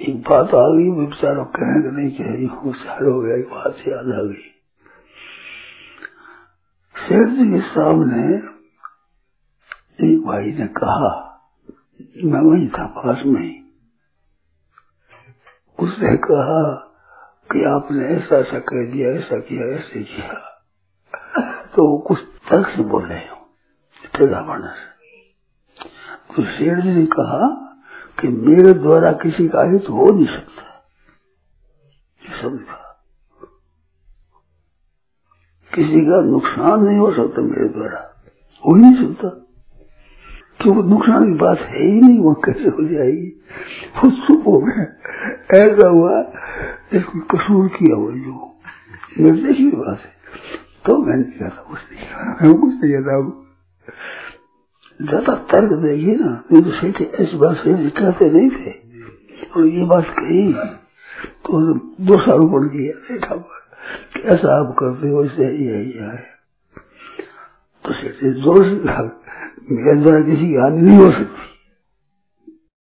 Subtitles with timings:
[0.00, 4.22] एक बात आ गई बेचारा कहेंगे नहीं कहे होशियार हो गया, एक बात याद आ
[4.22, 4.50] गई।
[7.08, 8.36] शेर जी के सामने
[10.12, 11.40] एक भाई ने कहा,
[12.24, 13.60] मैं वही था, पास में ही।
[15.78, 16.90] उसने कहा
[17.52, 20.32] कि आपने ऐसा ऐसा कह दिया, ऐसा किया, ऐसे किया।
[21.66, 23.36] तो कुछ तर्क से बोल रहे हो
[24.16, 24.94] तेजापना से।
[26.36, 27.63] तो शेर जी ने कहा
[28.20, 30.74] कि मेरे द्वारा किसी का हित हो नहीं सकता।
[32.42, 32.80] समझा
[35.74, 38.22] किसी का नुकसान नहीं हो सकता मेरे द्वारा।
[38.58, 39.28] हो ही नहीं सकता।
[40.60, 43.26] क्योंकि नुकसान की बात है ही नहीं वहाँ कैसे हो जाएगी?
[43.96, 44.82] वो चुप हो गया।
[45.64, 46.20] ऐसा हुआ,
[46.94, 48.54] इसको कसूर किया हुआ जो
[49.20, 50.14] निर्देश की बात है।
[50.86, 53.43] तो मैंने कहा कुछ नहीं कहा कुछ नहीं कहता
[55.00, 58.72] ज़्यादा तर्क देगी ना, नहीं तो सेठ ऐसी बात से कहते नहीं थे।
[59.50, 60.52] और ये बात कही
[61.44, 61.60] तो
[62.02, 62.16] दो
[62.68, 63.34] किया देखा
[64.32, 66.16] ऐसा आप करते हो, इससे यही है
[67.84, 68.74] तो सेठ ज़ोर से
[69.70, 71.53] मेरे द्वारा किसी की हानि नहीं हो सकती।